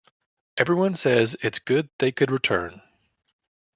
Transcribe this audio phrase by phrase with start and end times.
[0.57, 2.81] Everyone says it's good they could return.